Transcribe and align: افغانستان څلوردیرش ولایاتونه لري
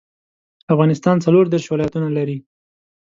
افغانستان 0.73 1.15
څلوردیرش 1.25 1.65
ولایاتونه 1.69 2.07
لري 2.17 2.37